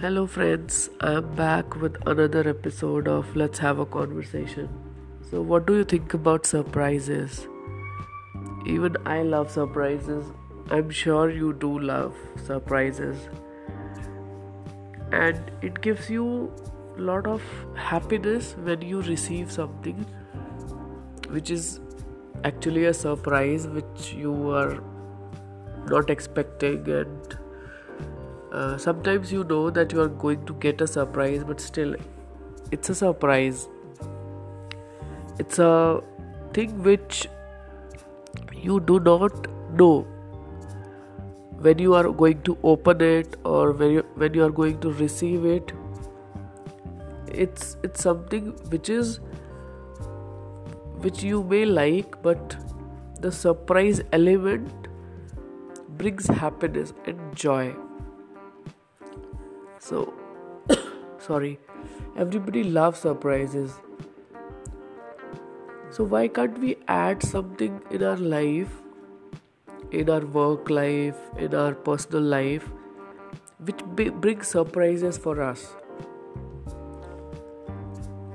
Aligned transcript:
Hello, 0.00 0.26
friends. 0.26 0.90
I'm 1.00 1.36
back 1.36 1.76
with 1.80 1.96
another 2.04 2.48
episode 2.48 3.06
of 3.06 3.36
Let's 3.36 3.60
Have 3.60 3.78
a 3.78 3.86
Conversation. 3.86 4.68
So, 5.30 5.40
what 5.40 5.66
do 5.66 5.76
you 5.76 5.84
think 5.84 6.14
about 6.14 6.46
surprises? 6.46 7.46
Even 8.66 8.96
I 9.06 9.22
love 9.22 9.52
surprises. 9.52 10.24
I'm 10.72 10.90
sure 10.90 11.30
you 11.30 11.52
do 11.52 11.78
love 11.78 12.12
surprises. 12.44 13.28
And 15.12 15.52
it 15.62 15.80
gives 15.80 16.10
you 16.10 16.52
a 16.98 17.00
lot 17.00 17.28
of 17.28 17.40
happiness 17.76 18.56
when 18.64 18.82
you 18.82 19.00
receive 19.02 19.52
something 19.52 20.04
which 21.30 21.50
is 21.52 21.78
actually 22.42 22.86
a 22.86 22.94
surprise 22.94 23.68
which 23.68 24.12
you 24.12 24.50
are 24.50 24.82
not 25.86 26.10
expecting 26.10 26.88
and 26.88 27.38
uh, 28.54 28.78
sometimes 28.78 29.32
you 29.32 29.44
know 29.44 29.70
that 29.70 29.92
you 29.92 30.00
are 30.00 30.08
going 30.26 30.44
to 30.46 30.54
get 30.54 30.80
a 30.80 30.86
surprise 30.86 31.42
but 31.44 31.60
still 31.60 31.96
it's 32.70 32.90
a 32.90 32.94
surprise. 32.94 33.68
It's 35.38 35.58
a 35.58 36.02
thing 36.52 36.82
which 36.82 37.28
you 38.52 38.80
do 38.80 38.98
not 39.00 39.46
know 39.72 40.06
when 41.66 41.78
you 41.78 41.94
are 41.94 42.10
going 42.10 42.42
to 42.42 42.56
open 42.62 43.00
it 43.00 43.36
or 43.44 43.72
when 43.72 43.92
you, 43.92 44.04
when 44.14 44.34
you 44.34 44.44
are 44.44 44.50
going 44.50 44.80
to 44.80 44.92
receive 44.92 45.44
it. 45.44 45.72
It's 47.28 47.76
it's 47.82 48.02
something 48.02 48.50
which 48.74 48.88
is 48.88 49.20
which 51.06 51.22
you 51.22 51.42
may 51.42 51.64
like 51.64 52.20
but 52.22 52.56
the 53.20 53.32
surprise 53.32 54.02
element 54.12 54.88
brings 56.02 56.26
happiness 56.26 56.92
and 57.06 57.34
joy 57.34 57.74
so, 59.86 60.14
sorry, 61.18 61.58
everybody 62.16 62.64
loves 62.64 63.00
surprises. 63.00 63.72
So, 65.90 66.04
why 66.04 66.28
can't 66.28 66.58
we 66.58 66.76
add 66.88 67.22
something 67.22 67.82
in 67.90 68.02
our 68.02 68.16
life, 68.16 68.70
in 69.90 70.08
our 70.08 70.24
work 70.36 70.70
life, 70.70 71.18
in 71.36 71.54
our 71.54 71.74
personal 71.74 72.22
life, 72.22 72.70
which 73.58 73.84
b- 73.94 74.08
brings 74.08 74.48
surprises 74.48 75.18
for 75.18 75.42
us? 75.42 75.66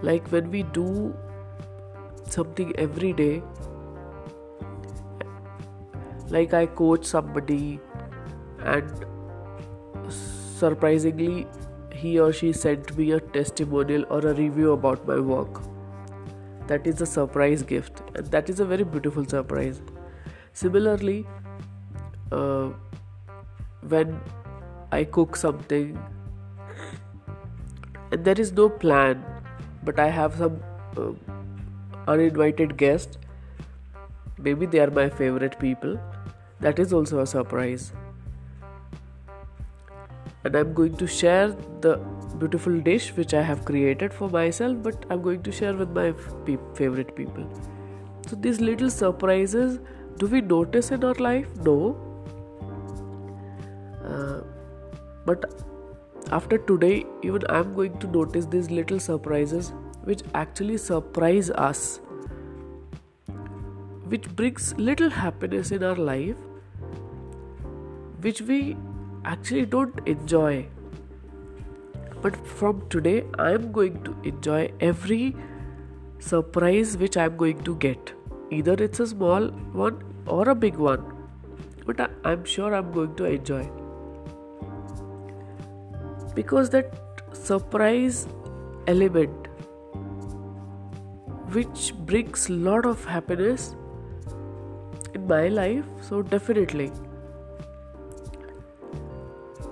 Like 0.00 0.26
when 0.28 0.50
we 0.50 0.62
do 0.62 1.14
something 2.28 2.74
every 2.76 3.12
day, 3.12 3.42
like 6.30 6.54
I 6.54 6.64
coach 6.64 7.04
somebody 7.04 7.80
and 8.60 9.04
Surprisingly, 10.56 11.48
he 11.92 12.18
or 12.20 12.32
she 12.32 12.52
sent 12.52 12.96
me 12.96 13.10
a 13.12 13.18
testimonial 13.36 14.04
or 14.08 14.18
a 14.20 14.34
review 14.34 14.72
about 14.72 15.04
my 15.06 15.18
work. 15.18 15.60
That 16.68 16.86
is 16.86 17.00
a 17.00 17.06
surprise 17.06 17.62
gift, 17.62 18.02
and 18.14 18.26
that 18.26 18.48
is 18.48 18.60
a 18.60 18.64
very 18.64 18.84
beautiful 18.84 19.24
surprise. 19.24 19.82
Similarly, 20.52 21.26
uh, 22.30 22.68
when 23.88 24.20
I 24.92 25.02
cook 25.02 25.34
something 25.34 25.98
and 28.12 28.24
there 28.24 28.40
is 28.40 28.52
no 28.52 28.68
plan, 28.68 29.24
but 29.82 29.98
I 29.98 30.08
have 30.08 30.36
some 30.36 30.62
uh, 30.96 31.10
uninvited 32.06 32.76
guests, 32.76 33.18
maybe 34.38 34.66
they 34.66 34.78
are 34.78 34.90
my 34.90 35.08
favorite 35.08 35.58
people, 35.58 35.98
that 36.60 36.78
is 36.78 36.92
also 36.92 37.18
a 37.18 37.26
surprise 37.26 37.92
and 40.44 40.54
I'm 40.56 40.74
going 40.74 40.96
to 40.96 41.06
share 41.06 41.48
the 41.80 41.96
beautiful 42.38 42.78
dish 42.80 43.10
which 43.16 43.32
I 43.34 43.42
have 43.42 43.64
created 43.64 44.12
for 44.12 44.28
myself, 44.28 44.76
but 44.82 45.04
I'm 45.10 45.22
going 45.22 45.42
to 45.42 45.52
share 45.52 45.74
with 45.74 45.90
my 45.90 46.08
f- 46.08 46.58
favorite 46.74 47.14
people. 47.16 47.48
So, 48.26 48.36
these 48.36 48.60
little 48.60 48.90
surprises 48.90 49.78
do 50.18 50.26
we 50.26 50.40
notice 50.40 50.90
in 50.90 51.04
our 51.04 51.14
life? 51.14 51.48
No. 51.56 51.96
Uh, 54.04 54.40
but 55.24 55.44
after 56.30 56.58
today, 56.58 57.04
even 57.22 57.42
I'm 57.48 57.74
going 57.74 57.98
to 57.98 58.06
notice 58.06 58.46
these 58.46 58.70
little 58.70 59.00
surprises 59.00 59.72
which 60.04 60.22
actually 60.34 60.76
surprise 60.76 61.50
us, 61.50 62.00
which 64.08 64.28
brings 64.36 64.74
little 64.76 65.10
happiness 65.10 65.70
in 65.70 65.82
our 65.82 65.96
life, 65.96 66.36
which 68.20 68.42
we 68.42 68.76
actually 69.24 69.66
don't 69.66 70.06
enjoy. 70.06 70.66
But 72.22 72.36
from 72.46 72.88
today, 72.88 73.24
I'm 73.38 73.72
going 73.72 74.02
to 74.04 74.16
enjoy 74.22 74.72
every 74.80 75.36
surprise 76.18 76.96
which 76.96 77.16
I'm 77.16 77.36
going 77.36 77.62
to 77.64 77.76
get. 77.76 78.12
Either 78.50 78.74
it's 78.74 79.00
a 79.00 79.06
small 79.06 79.48
one 79.84 80.02
or 80.26 80.48
a 80.48 80.54
big 80.54 80.76
one. 80.76 81.04
But 81.86 82.00
I, 82.00 82.32
am 82.32 82.44
sure 82.44 82.74
I'm 82.74 82.92
going 82.92 83.14
to 83.16 83.24
enjoy. 83.24 83.68
Because 86.34 86.70
that 86.70 86.94
surprise 87.32 88.26
element 88.86 89.48
which 91.52 91.94
brings 92.06 92.48
lot 92.50 92.84
of 92.84 93.04
happiness 93.04 93.76
in 95.14 95.26
my 95.26 95.48
life 95.48 95.84
so 96.08 96.22
definitely 96.22 96.90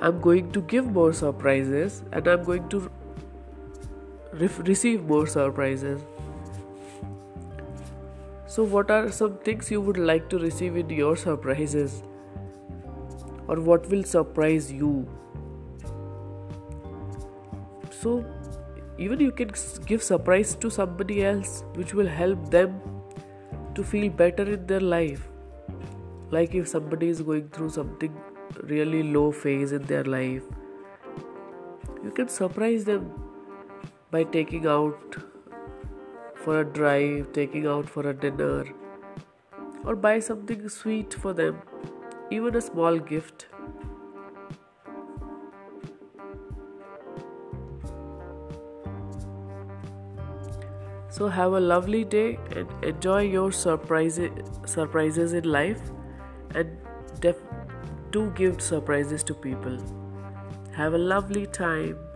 I'm 0.00 0.20
going 0.20 0.52
to 0.52 0.60
give 0.62 0.86
more 0.86 1.12
surprises 1.12 2.04
and 2.12 2.28
I'm 2.28 2.44
going 2.44 2.68
to 2.68 2.88
re- 4.32 4.48
receive 4.58 5.02
more 5.04 5.26
surprises. 5.26 6.00
So, 8.46 8.62
what 8.62 8.92
are 8.92 9.10
some 9.10 9.38
things 9.38 9.72
you 9.72 9.80
would 9.80 9.98
like 9.98 10.28
to 10.30 10.38
receive 10.38 10.76
in 10.76 10.88
your 10.90 11.16
surprises? 11.16 12.02
Or 13.48 13.60
what 13.60 13.88
will 13.88 14.04
surprise 14.04 14.70
you? 14.72 15.08
So, 17.90 18.24
even 18.98 19.18
you 19.18 19.32
can 19.32 19.50
give 19.84 20.02
surprise 20.02 20.54
to 20.54 20.70
somebody 20.70 21.24
else 21.24 21.64
which 21.74 21.92
will 21.92 22.06
help 22.06 22.50
them 22.50 22.80
to 23.74 23.82
feel 23.82 24.10
better 24.10 24.44
in 24.52 24.66
their 24.66 24.80
life. 24.80 25.28
Like 26.30 26.54
if 26.54 26.68
somebody 26.68 27.08
is 27.08 27.20
going 27.20 27.48
through 27.48 27.70
something 27.70 28.14
really 28.62 29.02
low 29.02 29.30
phase 29.32 29.72
in 29.72 29.82
their 29.82 30.04
life, 30.04 30.42
you 32.02 32.10
can 32.10 32.28
surprise 32.28 32.84
them 32.84 33.12
by 34.10 34.24
taking 34.24 34.66
out 34.66 35.16
for 36.34 36.60
a 36.60 36.64
drive, 36.64 37.32
taking 37.32 37.66
out 37.66 37.88
for 37.88 38.08
a 38.08 38.14
dinner, 38.14 38.64
or 39.84 39.94
buy 39.96 40.18
something 40.18 40.68
sweet 40.68 41.12
for 41.12 41.32
them, 41.32 41.60
even 42.30 42.56
a 42.56 42.60
small 42.60 42.98
gift. 42.98 43.46
So 51.10 51.26
have 51.26 51.52
a 51.52 51.60
lovely 51.60 52.04
day 52.04 52.38
and 52.54 52.84
enjoy 52.84 53.22
your 53.22 53.50
surprises 53.50 54.30
surprises 54.66 55.32
in 55.32 55.44
life 55.44 55.80
and 56.54 56.76
do 58.10 58.30
give 58.30 58.60
surprises 58.60 59.22
to 59.24 59.34
people. 59.34 59.78
Have 60.72 60.94
a 60.94 60.98
lovely 60.98 61.46
time. 61.46 62.07